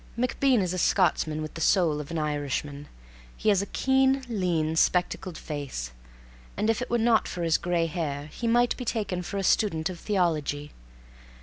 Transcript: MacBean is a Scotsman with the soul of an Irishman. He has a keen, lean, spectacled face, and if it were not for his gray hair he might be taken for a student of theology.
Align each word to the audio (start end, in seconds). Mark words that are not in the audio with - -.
MacBean 0.17 0.61
is 0.63 0.73
a 0.73 0.79
Scotsman 0.79 1.43
with 1.43 1.53
the 1.53 1.61
soul 1.61 1.99
of 1.99 2.09
an 2.09 2.17
Irishman. 2.17 2.87
He 3.37 3.49
has 3.49 3.61
a 3.61 3.67
keen, 3.67 4.23
lean, 4.27 4.75
spectacled 4.75 5.37
face, 5.37 5.91
and 6.57 6.71
if 6.71 6.81
it 6.81 6.89
were 6.89 6.97
not 6.97 7.27
for 7.27 7.43
his 7.43 7.59
gray 7.59 7.85
hair 7.85 8.25
he 8.33 8.47
might 8.47 8.75
be 8.77 8.83
taken 8.83 9.21
for 9.21 9.37
a 9.37 9.43
student 9.43 9.91
of 9.91 9.99
theology. 9.99 10.71